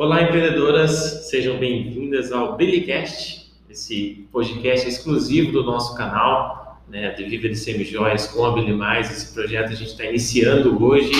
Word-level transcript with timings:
Olá, 0.00 0.22
empreendedoras, 0.22 1.28
sejam 1.28 1.58
bem-vindas 1.58 2.32
ao 2.32 2.56
Billycast, 2.56 3.52
esse 3.68 4.26
podcast 4.32 4.88
exclusivo 4.88 5.52
do 5.52 5.62
nosso 5.62 5.94
canal, 5.94 6.80
né, 6.88 7.10
de 7.10 7.54
Semijoias 7.54 8.26
com 8.28 8.46
a 8.46 8.52
Billy 8.54 8.72
Mais. 8.72 9.10
Esse 9.10 9.34
projeto 9.34 9.66
a 9.66 9.74
gente 9.74 9.90
está 9.90 10.06
iniciando 10.06 10.82
hoje, 10.82 11.12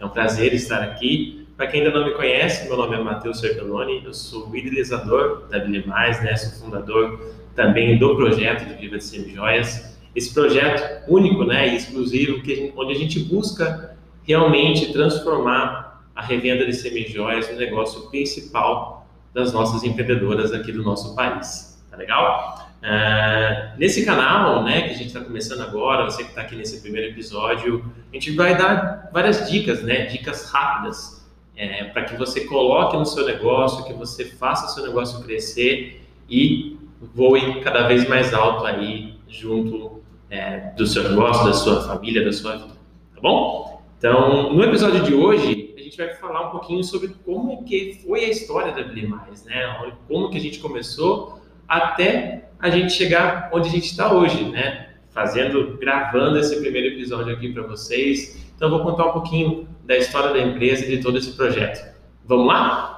é 0.00 0.04
um 0.04 0.08
prazer 0.08 0.52
estar 0.54 0.82
aqui. 0.82 1.46
Para 1.56 1.68
quem 1.68 1.82
ainda 1.82 1.96
não 1.96 2.04
me 2.04 2.14
conhece, 2.14 2.66
meu 2.66 2.76
nome 2.76 2.96
é 2.96 3.00
Matheus 3.00 3.38
Cercaloni, 3.38 4.02
eu 4.04 4.12
sou 4.12 4.52
idealizador 4.56 5.46
da 5.48 5.60
Billy 5.60 5.86
Mais, 5.86 6.20
né, 6.20 6.34
sou 6.34 6.64
fundador 6.64 7.32
também 7.54 7.96
do 7.96 8.16
projeto 8.16 8.66
de 8.66 8.74
Viva 8.74 8.98
de 8.98 9.04
Semijoias. 9.04 9.96
Esse 10.16 10.34
projeto 10.34 11.08
único 11.08 11.44
né, 11.44 11.68
e 11.68 11.76
exclusivo, 11.76 12.42
que 12.42 12.72
onde 12.76 12.90
a 12.90 12.98
gente 12.98 13.20
busca 13.20 13.96
realmente 14.24 14.92
transformar 14.92 15.95
a 16.16 16.22
revenda 16.22 16.64
de 16.64 16.72
semijoias 16.72 17.48
no 17.50 17.56
negócio 17.56 18.08
principal 18.08 19.06
das 19.34 19.52
nossas 19.52 19.84
empreendedoras 19.84 20.50
aqui 20.52 20.72
do 20.72 20.82
nosso 20.82 21.14
país. 21.14 21.84
Tá 21.90 21.96
legal? 21.96 22.66
Uh, 22.82 23.78
nesse 23.78 24.04
canal, 24.04 24.64
né, 24.64 24.82
que 24.82 24.90
a 24.90 24.94
gente 24.94 25.08
está 25.08 25.20
começando 25.20 25.60
agora, 25.60 26.04
você 26.04 26.22
que 26.22 26.30
está 26.30 26.40
aqui 26.40 26.56
nesse 26.56 26.80
primeiro 26.80 27.08
episódio, 27.08 27.84
a 28.10 28.14
gente 28.14 28.30
vai 28.32 28.56
dar 28.56 29.10
várias 29.12 29.50
dicas, 29.50 29.82
né, 29.82 30.06
dicas 30.06 30.50
rápidas, 30.50 31.26
é, 31.54 31.84
para 31.84 32.04
que 32.04 32.16
você 32.16 32.42
coloque 32.44 32.96
no 32.96 33.04
seu 33.04 33.26
negócio, 33.26 33.84
que 33.84 33.92
você 33.92 34.24
faça 34.24 34.66
o 34.66 34.68
seu 34.68 34.84
negócio 34.84 35.22
crescer 35.22 36.06
e 36.28 36.78
voe 37.14 37.60
cada 37.60 37.86
vez 37.86 38.08
mais 38.08 38.32
alto 38.32 38.64
aí 38.66 39.18
junto 39.28 40.02
é, 40.30 40.72
do 40.76 40.86
seu 40.86 41.08
negócio, 41.08 41.44
da 41.44 41.52
sua 41.52 41.82
família, 41.82 42.24
da 42.24 42.32
sua 42.32 42.56
vida, 42.56 42.74
tá 43.14 43.20
bom? 43.20 43.82
Então, 43.98 44.52
no 44.52 44.62
episódio 44.62 45.02
de 45.02 45.14
hoje, 45.14 45.55
gente 45.86 45.96
vai 45.96 46.12
falar 46.14 46.48
um 46.48 46.50
pouquinho 46.50 46.82
sobre 46.82 47.08
como 47.24 47.64
que 47.64 48.00
foi 48.04 48.24
a 48.24 48.28
história 48.28 48.72
da 48.72 48.82
Bli 48.82 49.06
Mais, 49.06 49.44
né? 49.44 49.92
Como 50.08 50.30
que 50.30 50.36
a 50.36 50.40
gente 50.40 50.58
começou 50.58 51.40
até 51.68 52.50
a 52.58 52.70
gente 52.70 52.92
chegar 52.92 53.50
onde 53.52 53.68
a 53.68 53.72
gente 53.72 53.86
está 53.86 54.12
hoje, 54.12 54.44
né? 54.50 54.94
Fazendo, 55.10 55.78
gravando 55.78 56.38
esse 56.38 56.60
primeiro 56.60 56.88
episódio 56.88 57.32
aqui 57.32 57.52
para 57.52 57.62
vocês. 57.62 58.50
Então, 58.54 58.68
eu 58.68 58.76
vou 58.76 58.84
contar 58.84 59.06
um 59.06 59.12
pouquinho 59.12 59.68
da 59.84 59.96
história 59.96 60.32
da 60.32 60.40
empresa 60.40 60.84
e 60.84 60.96
de 60.96 61.02
todo 61.02 61.18
esse 61.18 61.32
projeto. 61.32 61.94
Vamos 62.24 62.46
lá? 62.46 62.95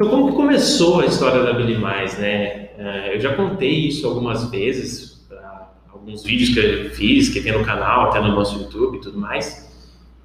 Então, 0.00 0.08
como 0.08 0.30
que 0.30 0.34
começou 0.34 1.00
a 1.00 1.04
história 1.04 1.42
da 1.42 1.52
Billy 1.52 1.76
Mais, 1.76 2.18
né? 2.18 2.70
É, 2.78 3.14
eu 3.14 3.20
já 3.20 3.36
contei 3.36 3.68
isso 3.68 4.06
algumas 4.06 4.50
vezes, 4.50 5.28
alguns 5.92 6.24
vídeos 6.24 6.54
que 6.54 6.58
eu 6.58 6.90
fiz, 6.92 7.28
que 7.28 7.42
tem 7.42 7.52
no 7.52 7.62
canal, 7.62 8.08
até 8.08 8.18
no 8.18 8.28
nosso 8.28 8.58
YouTube 8.58 8.96
e 8.96 9.00
tudo 9.02 9.18
mais. 9.18 9.70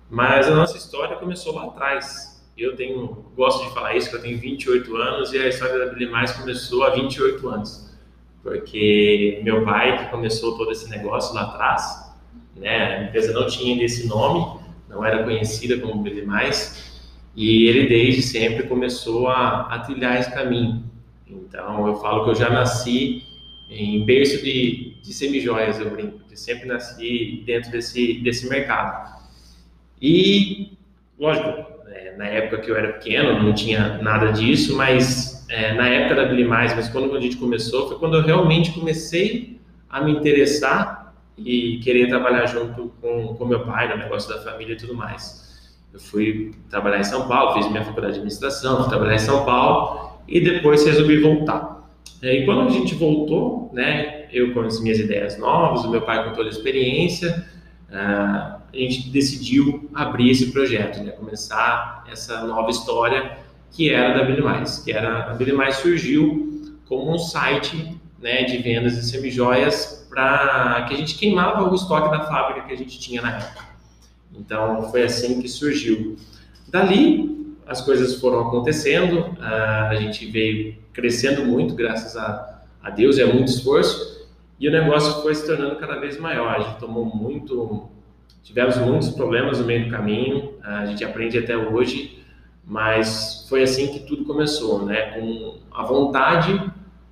Mas 0.09 0.48
a 0.48 0.56
nossa 0.56 0.78
história 0.78 1.17
começou 1.17 1.54
lá 1.54 1.66
atrás. 1.66 2.42
Eu 2.58 2.73
tenho, 2.78 3.26
gosto 3.36 3.67
de 3.67 3.73
falar 3.73 3.98
isso, 3.98 4.09
que 4.09 4.16
eu 4.16 4.22
tenho 4.22 4.40
28 4.40 4.95
anos 4.95 5.34
e 5.34 5.40
a 5.40 5.50
história 5.50 5.78
da 5.78 5.92
Billy 5.92 6.10
Mais 6.10 6.32
começou 6.32 6.86
há 6.86 6.92
28 6.92 7.45
anos. 7.50 7.94
Porque 8.42 9.42
meu 9.44 9.66
pai, 9.66 10.06
que 10.06 10.10
começou 10.10 10.58
todo 10.58 10.72
esse 10.72 10.89
negócio 10.89 11.36
lá 11.36 11.42
atrás, 11.42 12.16
né? 12.56 13.00
A 13.00 13.04
empresa 13.04 13.34
não 13.34 13.45
tinha 13.45 13.84
esse 13.84 14.08
nome, 14.08 14.58
não 14.88 15.04
era 15.04 15.22
conhecida 15.22 15.78
como 15.80 16.02
Billy 16.02 16.26
Mais, 16.26 16.95
e 17.36 17.67
ele 17.67 17.88
desde 17.88 18.22
sempre 18.22 18.64
começou 18.64 19.28
a, 19.28 19.61
a 19.73 19.80
trilhar 19.80 20.19
esse 20.19 20.33
caminho. 20.33 20.83
Então 21.28 21.88
eu 21.88 21.95
falo 21.95 22.23
que 22.23 22.31
eu 22.31 22.36
já 22.36 22.50
nasci 22.50 23.23
em 23.69 24.05
berço 24.05 24.43
de, 24.43 24.95
de 25.02 25.14
semijoias, 25.14 25.80
eu 25.80 25.89
brinco, 25.89 26.20
eu 26.30 26.37
sempre 26.37 26.67
nasci 26.67 27.43
dentro 27.45 27.71
desse, 27.71 28.15
desse 28.21 28.48
mercado. 28.48 29.15
E, 30.02 30.77
lógico, 31.20 31.65
é, 31.87 32.15
na 32.15 32.26
época 32.26 32.61
que 32.61 32.70
eu 32.70 32.76
era 32.76 32.93
pequeno 32.93 33.42
não 33.42 33.54
tinha 33.54 33.98
nada 34.02 34.31
disso, 34.31 34.76
mas 34.76 35.45
é, 35.49 35.73
na 35.73 35.87
época 35.87 36.15
da 36.15 36.26
Billy 36.26 36.45
Mais, 36.45 36.76
mas 36.76 36.89
quando 36.89 37.15
a 37.15 37.20
gente 37.20 37.37
começou, 37.37 37.87
foi 37.87 37.98
quando 37.98 38.17
eu 38.17 38.23
realmente 38.23 38.71
comecei 38.71 39.60
a 39.89 40.02
me 40.02 40.11
interessar 40.11 41.14
e 41.37 41.80
querer 41.83 42.08
trabalhar 42.08 42.45
junto 42.45 42.93
com, 43.02 43.36
com 43.36 43.45
meu 43.45 43.65
pai, 43.65 43.89
no 43.89 43.98
negócio 43.98 44.30
da 44.30 44.42
família 44.42 44.73
e 44.73 44.77
tudo 44.77 44.93
mais. 44.95 45.45
Eu 45.95 46.00
fui 46.02 46.52
trabalhar 46.70 47.00
em 47.00 47.06
São 47.06 47.26
Paulo, 47.26 47.54
fiz 47.54 47.72
minha 47.72 47.82
faculdade 47.82 48.16
de 48.16 48.20
administração, 48.20 48.82
fui 48.82 48.89
trabalhar 48.89 49.16
em 49.16 49.20
São 49.20 49.45
Paulo 49.45 50.20
e 50.28 50.42
depois 50.42 50.86
resolvi 50.86 51.22
voltar. 51.22 51.89
E 52.22 52.44
quando 52.44 52.67
a 52.67 52.70
gente 52.70 52.95
voltou, 52.95 53.72
né, 53.72 54.26
eu 54.30 54.54
com 54.54 54.60
as 54.60 54.82
minhas 54.82 55.00
ideias 55.00 55.39
novas, 55.39 55.86
o 55.86 55.89
meu 55.89 56.02
pai 56.02 56.28
com 56.28 56.36
toda 56.36 56.50
a 56.50 56.52
experiência, 56.52 57.48
ah, 57.89 58.58
a 58.73 58.78
gente 58.78 59.10
decidiu 59.10 59.89
abrir 59.94 60.32
esse 60.32 60.52
projeto, 60.52 61.02
né, 61.02 61.11
começar 61.11 62.04
essa 62.11 62.45
nova 62.45 62.70
história 62.70 63.38
que 63.72 63.89
era 63.89 64.17
da 64.17 64.26
Billy 64.26 64.42
Mais, 64.42 64.80
que 64.80 64.92
era 64.92 65.32
a 65.32 65.34
Billy 65.34 65.54
Mais 65.54 65.78
surgiu 65.78 66.76
como 66.89 67.14
um 67.14 67.17
site 67.17 67.98
né, 68.22 68.44
de 68.44 68.58
vendas 68.58 68.95
de 68.95 69.05
semijoias 69.05 70.05
para 70.10 70.84
que 70.89 70.94
a 70.94 70.98
gente 70.98 71.16
queimava 71.16 71.70
o 71.70 71.73
estoque 71.73 72.11
da 72.11 72.26
fábrica 72.26 72.67
que 72.67 72.73
a 72.73 72.78
gente 72.78 73.00
tinha 73.00 73.22
na 73.22 73.38
época. 73.38 73.74
Então 74.40 74.90
foi 74.92 75.04
assim 75.04 75.42
que 75.42 75.48
surgiu. 75.48 76.16
Dali 76.68 77.56
as 77.68 77.82
coisas 77.82 78.20
foram 78.20 78.48
acontecendo, 78.48 79.36
a 79.40 79.96
gente 79.96 80.26
veio 80.28 80.76
crescendo 80.94 81.46
muito 81.46 81.73
graças 81.73 82.16
a, 82.16 82.62
a 82.82 82.90
Deus 82.90 83.18
e 83.18 83.23
a 83.23 83.28
muito 83.28 83.50
esforço 83.50 84.16
e 84.60 84.70
o 84.70 84.72
negócio 84.72 85.22
foi 85.22 85.36
se 85.36 85.46
tornando 85.46 85.76
cada 85.76 86.00
vez 86.00 86.18
maior. 86.20 86.56
A 86.56 86.60
gente 86.60 86.80
tomou 86.80 87.06
muito, 87.06 87.90
tivemos 88.44 88.78
muitos 88.78 89.10
problemas 89.10 89.60
no 89.60 89.66
meio 89.66 89.86
do 89.86 89.92
caminho, 89.92 90.54
a 90.64 90.86
gente 90.86 91.04
aprende 91.04 91.38
até 91.38 91.58
hoje, 91.58 92.23
mas 92.64 93.46
foi 93.50 93.64
assim 93.64 93.88
que 93.88 94.00
tudo 94.00 94.23
começou, 94.26 94.86
né? 94.86 95.12
Com 95.12 95.58
a 95.72 95.84
vontade 95.84 96.62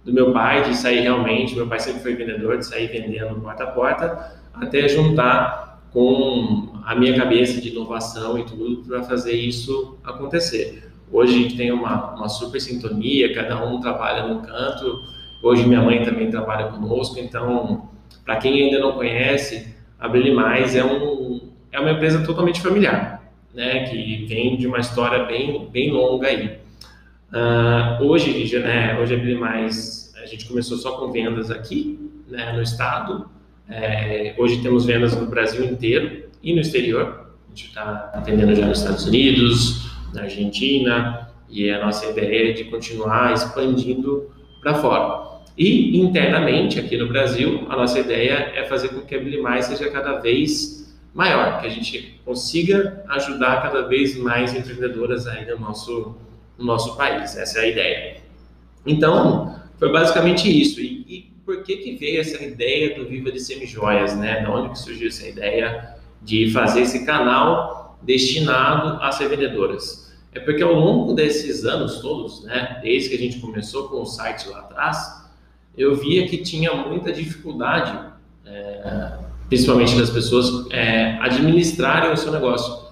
do 0.04 0.14
meu 0.14 0.34
pai 0.34 0.64
de 0.64 0.76
sair 0.76 1.02
realmente, 1.02 1.56
meu 1.56 1.68
pai 1.68 1.80
sempre 1.80 2.02
foi 2.02 2.16
vendedor, 2.16 2.58
de 2.58 2.66
sair 2.66 2.88
vendendo 2.88 3.40
porta 3.42 3.64
a 3.64 3.68
porta, 3.68 4.42
até 4.54 4.88
juntar 4.88 5.82
com 5.92 6.73
a 6.86 6.96
minha 6.96 7.16
cabeça 7.16 7.62
de 7.62 7.70
inovação 7.70 8.38
e 8.38 8.44
tudo 8.44 8.84
para 8.86 9.04
fazer 9.04 9.34
isso 9.34 9.98
acontecer. 10.04 10.92
Hoje 11.12 11.34
a 11.34 11.38
gente 11.38 11.58
tem 11.58 11.72
uma, 11.72 12.16
uma 12.16 12.28
super 12.28 12.60
sintonia, 12.60 13.34
cada 13.34 13.64
um 13.66 13.80
trabalha 13.80 14.28
num 14.28 14.42
canto. 14.42 15.02
Hoje 15.42 15.66
minha 15.66 15.82
mãe 15.82 16.04
também 16.04 16.30
trabalha 16.30 16.68
conosco, 16.68 17.20
então, 17.20 17.90
para 18.26 18.38
quem 18.38 18.64
ainda 18.64 18.80
não 18.80 18.94
conhece, 18.94 19.74
a 20.00 20.08
Brilhe 20.08 20.34
Mais 20.34 20.76
é, 20.76 20.84
um, 20.84 21.50
é 21.72 21.80
uma 21.80 21.92
empresa 21.92 22.26
totalmente 22.26 22.62
familiar, 22.62 23.24
né, 23.54 23.86
que 23.86 24.26
vem 24.26 24.58
de 24.58 24.68
uma 24.68 24.80
história 24.80 25.26
bem, 25.26 25.70
bem 25.72 25.92
longa 25.92 26.28
aí. 26.28 26.58
Uh, 27.32 28.04
hoje, 28.04 28.58
né, 28.60 28.98
hoje 29.00 29.16
a 29.16 29.18
Brilhe 29.18 29.40
Mais, 29.40 30.14
a 30.22 30.26
gente 30.26 30.48
começou 30.48 30.78
só 30.78 30.98
com 30.98 31.12
vendas 31.12 31.52
aqui, 31.52 32.00
né, 32.28 32.54
no 32.54 32.62
estado, 32.62 33.30
é, 33.70 34.36
hoje 34.38 34.62
temos 34.62 34.86
vendas 34.86 35.16
no 35.16 35.26
Brasil 35.26 35.64
inteiro 35.64 36.23
e 36.44 36.54
no 36.54 36.60
exterior. 36.60 37.32
A 37.46 37.50
gente 37.50 37.68
está 37.68 38.12
atendendo 38.14 38.54
já 38.54 38.66
nos 38.66 38.80
Estados 38.80 39.06
Unidos, 39.06 39.92
na 40.14 40.24
Argentina, 40.24 41.30
e 41.50 41.70
a 41.70 41.84
nossa 41.84 42.06
ideia 42.08 42.50
é 42.50 42.54
de 42.54 42.66
continuar 42.66 43.34
expandindo 43.34 44.30
para 44.62 44.76
fora. 44.76 45.42
E 45.58 46.00
internamente, 46.00 46.80
aqui 46.80 46.98
no 46.98 47.08
Brasil, 47.08 47.66
a 47.70 47.76
nossa 47.76 48.00
ideia 48.00 48.52
é 48.56 48.66
fazer 48.66 48.90
com 48.90 49.02
que 49.02 49.16
a 49.16 49.20
Bilimais 49.20 49.66
seja 49.66 49.90
cada 49.90 50.20
vez 50.20 50.98
maior, 51.14 51.62
que 51.62 51.68
a 51.68 51.70
gente 51.70 52.20
consiga 52.26 53.04
ajudar 53.10 53.62
cada 53.62 53.88
vez 53.88 54.18
mais 54.18 54.56
empreendedoras 54.56 55.28
aí 55.28 55.46
no 55.46 55.60
nosso, 55.60 56.16
no 56.58 56.66
nosso 56.66 56.98
país. 56.98 57.38
Essa 57.38 57.60
é 57.60 57.62
a 57.62 57.68
ideia. 57.68 58.18
Então, 58.84 59.60
foi 59.78 59.92
basicamente 59.92 60.50
isso. 60.50 60.82
E, 60.82 61.06
e 61.08 61.34
por 61.46 61.62
que, 61.62 61.78
que 61.78 61.96
veio 61.98 62.20
essa 62.20 62.44
ideia 62.44 62.96
do 62.96 63.06
Viva 63.06 63.32
de 63.32 63.40
Semijoias, 63.40 64.18
né? 64.18 64.42
De 64.42 64.50
onde 64.50 64.70
que 64.70 64.80
surgiu 64.80 65.10
essa 65.10 65.28
ideia 65.28 65.94
de 66.24 66.52
fazer 66.52 66.82
esse 66.82 67.06
canal 67.06 67.98
destinado 68.02 69.02
às 69.02 69.18
revendedoras? 69.20 70.04
É 70.34 70.40
porque 70.40 70.64
ao 70.64 70.74
longo 70.74 71.14
desses 71.14 71.64
anos 71.64 72.00
todos, 72.00 72.44
né, 72.44 72.80
desde 72.82 73.10
que 73.10 73.16
a 73.16 73.20
gente 73.20 73.40
começou 73.40 73.88
com 73.88 74.02
o 74.02 74.06
site 74.06 74.50
lá 74.50 74.60
atrás, 74.60 75.24
eu 75.78 75.96
via 75.96 76.28
que 76.28 76.38
tinha 76.38 76.74
muita 76.74 77.12
dificuldade, 77.12 77.98
é, 78.46 79.18
principalmente 79.48 79.96
das 79.98 80.10
pessoas, 80.10 80.70
é, 80.72 81.18
administrarem 81.20 82.12
o 82.12 82.18
seu 82.18 82.32
negócio. 82.32 82.92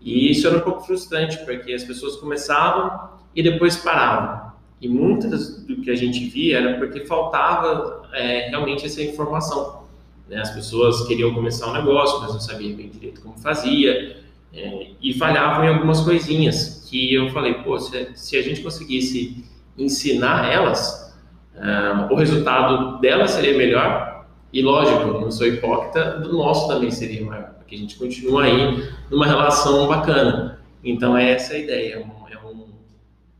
E 0.00 0.30
isso 0.30 0.46
era 0.46 0.58
um 0.58 0.60
pouco 0.60 0.82
frustrante, 0.82 1.38
porque 1.44 1.72
as 1.72 1.82
pessoas 1.82 2.16
começavam 2.16 3.10
e 3.34 3.42
depois 3.42 3.76
paravam. 3.76 4.52
E 4.80 4.88
muitas 4.88 5.64
do 5.64 5.80
que 5.80 5.90
a 5.90 5.96
gente 5.96 6.26
via 6.26 6.58
era 6.58 6.78
porque 6.78 7.06
faltava 7.06 8.02
é, 8.12 8.50
realmente 8.50 8.84
essa 8.84 9.02
informação. 9.02 9.85
Né? 10.28 10.40
As 10.40 10.50
pessoas 10.50 11.06
queriam 11.06 11.32
começar 11.32 11.68
um 11.68 11.72
negócio, 11.72 12.20
mas 12.20 12.32
não 12.32 12.40
sabiam 12.40 12.76
bem 12.76 12.88
direito 12.88 13.20
como 13.20 13.38
fazia, 13.38 14.16
é, 14.52 14.86
e 15.02 15.12
falhavam 15.14 15.64
em 15.64 15.68
algumas 15.68 16.00
coisinhas 16.00 16.86
que 16.88 17.12
eu 17.14 17.28
falei, 17.30 17.54
pô, 17.54 17.78
se, 17.78 18.10
se 18.14 18.36
a 18.36 18.42
gente 18.42 18.62
conseguisse 18.62 19.44
ensinar 19.76 20.50
elas, 20.50 21.14
uh, 21.54 22.12
o 22.12 22.16
resultado 22.16 22.98
delas 22.98 23.32
seria 23.32 23.56
melhor 23.56 24.26
e, 24.52 24.62
lógico, 24.62 25.20
não 25.20 25.30
sou 25.30 25.46
hipócrita, 25.46 26.18
do 26.20 26.32
nosso 26.32 26.68
também 26.68 26.90
seria 26.90 27.24
maior, 27.24 27.50
porque 27.58 27.74
a 27.74 27.78
gente 27.78 27.96
continua 27.96 28.44
aí 28.44 28.88
numa 29.10 29.26
relação 29.26 29.86
bacana. 29.86 30.60
Então, 30.82 31.16
é 31.16 31.32
essa 31.32 31.54
a 31.54 31.58
ideia, 31.58 31.94
é 31.94 31.98
um, 31.98 32.28
é 32.30 32.38
um, 32.38 32.68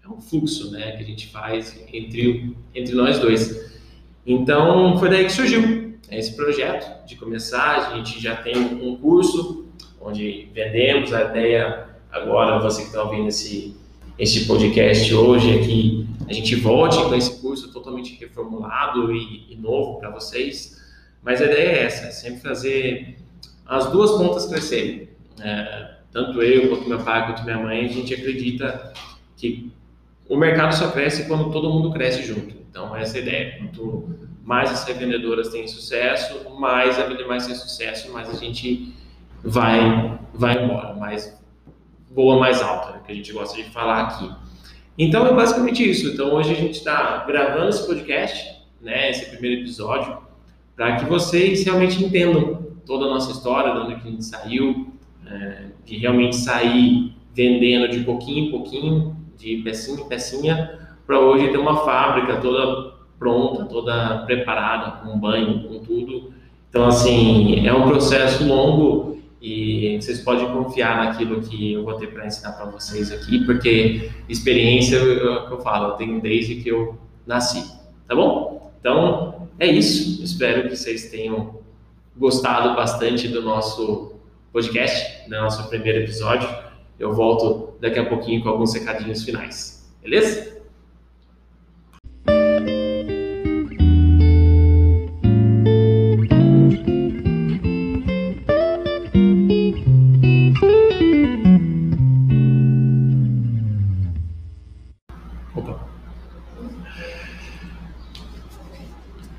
é 0.04 0.08
um 0.08 0.20
fluxo 0.20 0.70
né, 0.72 0.92
que 0.92 1.02
a 1.02 1.06
gente 1.06 1.28
faz 1.28 1.82
entre, 1.92 2.54
entre 2.74 2.94
nós 2.94 3.18
dois. 3.18 3.72
Então, 4.26 4.98
foi 4.98 5.08
daí 5.08 5.24
que 5.24 5.32
surgiu 5.32 5.85
esse 6.10 6.34
projeto, 6.34 7.06
de 7.06 7.16
começar. 7.16 7.92
A 7.92 7.96
gente 7.96 8.20
já 8.20 8.36
tem 8.36 8.56
um 8.56 8.96
curso 8.96 9.66
onde 10.00 10.48
vendemos 10.54 11.12
a 11.12 11.22
ideia 11.22 11.88
agora, 12.10 12.58
você 12.60 12.82
que 12.82 12.88
está 12.88 13.02
ouvindo 13.02 13.28
esse, 13.28 13.76
esse 14.18 14.46
podcast 14.46 15.12
hoje, 15.14 15.58
é 15.58 15.58
que 15.58 16.06
a 16.28 16.32
gente 16.32 16.54
volte 16.56 16.96
com 17.02 17.14
esse 17.14 17.40
curso 17.40 17.72
totalmente 17.72 18.16
reformulado 18.18 19.12
e, 19.12 19.52
e 19.52 19.56
novo 19.56 19.98
para 19.98 20.10
vocês. 20.10 20.80
Mas 21.22 21.42
a 21.42 21.46
ideia 21.46 21.68
é 21.68 21.82
essa, 21.84 22.06
é 22.06 22.10
sempre 22.10 22.40
fazer 22.40 23.18
as 23.66 23.90
duas 23.90 24.12
pontas 24.12 24.46
crescerem. 24.46 25.08
É, 25.40 25.96
tanto 26.12 26.40
eu, 26.40 26.68
quanto 26.68 26.88
meu 26.88 27.00
pai, 27.00 27.26
quanto 27.26 27.44
minha 27.44 27.58
mãe, 27.58 27.84
a 27.84 27.88
gente 27.88 28.14
acredita 28.14 28.92
que 29.36 29.72
o 30.28 30.36
mercado 30.36 30.74
só 30.74 30.90
cresce 30.90 31.26
quando 31.26 31.50
todo 31.50 31.70
mundo 31.70 31.92
cresce 31.92 32.22
junto. 32.22 32.54
Então, 32.68 32.94
essa 32.96 33.18
é 33.18 33.20
a 33.20 33.22
ideia. 33.22 33.58
Quanto 33.58 34.16
mais 34.44 34.70
as 34.70 34.84
revendedoras 34.84 35.48
têm 35.48 35.66
sucesso, 35.66 36.50
mais 36.58 36.98
a 36.98 37.08
mais 37.26 37.46
tem 37.46 37.54
sucesso, 37.54 38.12
mais 38.12 38.28
a 38.28 38.34
gente 38.34 38.94
vai, 39.42 40.18
vai 40.34 40.62
embora, 40.62 40.94
mais 40.94 41.36
voa 42.10 42.38
mais 42.38 42.62
alto, 42.62 42.92
né, 42.92 43.00
que 43.04 43.12
a 43.12 43.14
gente 43.14 43.32
gosta 43.32 43.56
de 43.56 43.64
falar 43.64 44.02
aqui. 44.02 44.30
Então, 44.98 45.26
é 45.26 45.34
basicamente 45.34 45.88
isso. 45.88 46.08
Então, 46.08 46.32
hoje 46.32 46.52
a 46.52 46.56
gente 46.56 46.78
está 46.78 47.24
gravando 47.26 47.68
esse 47.68 47.86
podcast, 47.86 48.62
né, 48.80 49.10
esse 49.10 49.30
primeiro 49.30 49.60
episódio, 49.60 50.18
para 50.74 50.96
que 50.96 51.04
vocês 51.04 51.64
realmente 51.64 52.02
entendam 52.02 52.66
toda 52.86 53.06
a 53.06 53.08
nossa 53.08 53.32
história, 53.32 53.72
de 53.72 53.78
onde 53.80 53.94
a 53.94 53.98
gente 53.98 54.24
saiu, 54.24 54.92
é, 55.26 55.66
de 55.84 55.96
realmente 55.96 56.36
sair 56.36 57.14
vendendo 57.34 57.88
de 57.88 58.00
pouquinho 58.00 58.46
em 58.46 58.50
pouquinho, 58.50 59.15
de 59.36 59.58
pecinha 59.58 60.00
em 60.00 60.08
pecinha, 60.08 60.78
para 61.06 61.20
hoje 61.20 61.48
ter 61.48 61.58
uma 61.58 61.84
fábrica 61.84 62.40
toda 62.40 62.94
pronta, 63.18 63.64
toda 63.64 64.24
preparada, 64.26 65.02
com 65.02 65.18
banho, 65.18 65.68
com 65.68 65.78
tudo. 65.80 66.32
Então, 66.68 66.86
assim, 66.86 67.66
é 67.66 67.72
um 67.72 67.88
processo 67.88 68.46
longo 68.46 69.18
e 69.40 69.98
vocês 70.00 70.20
podem 70.20 70.50
confiar 70.50 71.04
naquilo 71.04 71.40
que 71.40 71.72
eu 71.72 71.84
vou 71.84 71.94
ter 71.94 72.08
para 72.08 72.26
ensinar 72.26 72.52
para 72.52 72.66
vocês 72.66 73.12
aqui, 73.12 73.44
porque 73.44 74.10
experiência, 74.28 74.96
é 74.96 75.46
que 75.46 75.52
eu 75.52 75.60
falo, 75.60 75.92
eu 75.92 75.92
tenho 75.92 76.20
desde 76.20 76.56
que 76.56 76.68
eu 76.68 76.98
nasci, 77.26 77.64
tá 78.08 78.14
bom? 78.14 78.72
Então, 78.80 79.48
é 79.58 79.66
isso. 79.66 80.22
Espero 80.22 80.68
que 80.68 80.76
vocês 80.76 81.10
tenham 81.10 81.60
gostado 82.16 82.74
bastante 82.74 83.28
do 83.28 83.42
nosso 83.42 84.14
podcast, 84.52 85.28
do 85.28 85.36
nosso 85.36 85.68
primeiro 85.68 85.98
episódio. 86.00 86.48
Eu 86.98 87.14
volto 87.14 87.78
daqui 87.80 87.98
a 87.98 88.06
pouquinho 88.06 88.42
com 88.42 88.48
alguns 88.48 88.74
recadinhos 88.74 89.22
finais. 89.24 89.86
Beleza? 90.02 90.55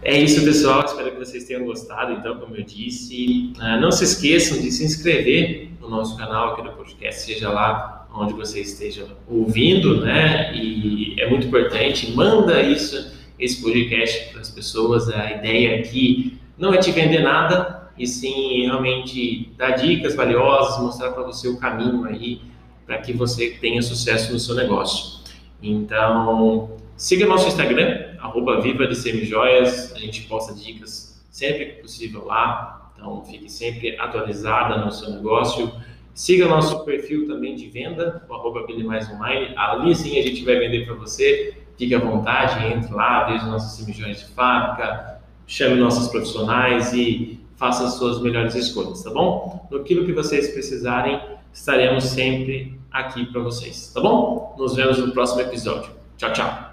É 0.08 0.18
isso, 0.18 0.42
pessoal. 0.46 0.86
Espero 0.86 1.12
que 1.12 1.18
vocês 1.18 1.44
tenham 1.44 1.66
gostado. 1.66 2.14
Então, 2.14 2.40
como 2.40 2.56
eu 2.56 2.64
disse, 2.64 3.52
ah, 3.60 3.78
não 3.78 3.92
se 3.92 4.06
esqueçam 4.06 4.58
de 4.58 4.72
se 4.72 4.86
inscrever 4.86 5.72
no 5.82 5.90
nosso 5.90 6.16
canal 6.16 6.54
aqui 6.54 6.62
do 6.62 6.72
podcast, 6.72 7.26
seja 7.26 7.50
lá 7.50 8.08
onde 8.16 8.32
você 8.32 8.62
esteja 8.62 9.06
ouvindo, 9.28 10.00
né? 10.00 10.56
E 10.56 11.14
é 11.20 11.30
muito 11.30 11.48
importante. 11.48 12.10
Manda 12.16 12.62
isso, 12.62 13.18
esse 13.38 13.62
podcast 13.62 14.32
para 14.32 14.40
as 14.40 14.50
pessoas. 14.50 15.10
A 15.10 15.30
ideia 15.30 15.82
aqui 15.82 16.40
não 16.58 16.74
é 16.74 16.78
te 16.78 16.90
vender 16.94 17.20
nada, 17.20 17.92
e 17.98 18.08
sim 18.08 18.62
realmente 18.62 19.52
dar 19.58 19.72
dicas 19.72 20.16
valiosas, 20.16 20.82
mostrar 20.82 21.12
para 21.12 21.24
você 21.24 21.50
o 21.50 21.58
caminho 21.58 22.06
aí 22.06 22.40
para 22.86 23.00
que 23.00 23.12
você 23.12 23.58
tenha 23.60 23.82
sucesso 23.82 24.32
no 24.32 24.40
seu 24.40 24.56
negócio. 24.56 25.20
Então, 25.62 26.72
siga 26.96 27.26
nosso 27.26 27.50
Instagram, 27.50 28.16
arroba 28.20 28.62
Viva 28.62 28.88
de 28.88 28.96
Semijoias, 28.96 29.94
a 29.96 30.00
gente 30.00 30.24
posta 30.24 30.54
dicas 30.54 31.24
sempre 31.30 31.66
que 31.66 31.82
possível 31.82 32.26
lá, 32.26 32.92
então 32.96 33.24
fique 33.26 33.50
sempre 33.50 33.98
atualizada 34.00 34.84
no 34.84 34.92
seu 34.92 35.12
negócio. 35.12 35.72
Siga 36.14 36.48
nosso 36.48 36.84
perfil 36.84 37.28
também 37.28 37.56
de 37.56 37.68
venda, 37.70 38.26
o 38.28 38.34
arroba 38.34 38.66
Mais 38.84 39.08
Online, 39.12 39.54
ali 39.56 39.96
sim 39.96 40.18
a 40.18 40.24
gente 40.24 40.44
vai 40.44 40.58
vender 40.58 40.86
para 40.86 40.96
você, 40.96 41.64
fique 41.78 41.94
à 41.94 42.00
vontade, 42.00 42.66
entre 42.66 42.92
lá, 42.92 43.26
veja 43.26 43.46
nossas 43.46 43.74
semijoias 43.74 44.22
de 44.22 44.26
fábrica, 44.34 45.22
chame 45.46 45.76
nossos 45.76 46.08
profissionais 46.08 46.92
e 46.94 47.40
faça 47.56 47.86
as 47.86 47.94
suas 47.94 48.20
melhores 48.20 48.56
escolhas, 48.56 49.04
tá 49.04 49.12
bom? 49.12 49.68
No 49.70 49.84
que 49.84 50.12
vocês 50.12 50.50
precisarem, 50.50 51.22
estaremos 51.54 52.06
sempre 52.06 52.80
aqui 52.92 53.26
para 53.28 53.42
vocês, 53.42 53.92
tá 53.94 54.02
bom? 54.02 54.56
Nos 54.58 54.76
vemos 54.76 54.98
no 54.98 55.12
próximo 55.12 55.42
episódio. 55.42 55.92
Tchau, 56.18 56.34
tchau! 56.34 56.67